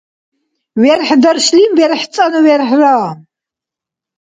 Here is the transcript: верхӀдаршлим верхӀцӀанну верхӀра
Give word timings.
верхӀдаршлим 0.83 1.71
верхӀцӀанну 1.79 2.39
верхӀра 2.45 2.95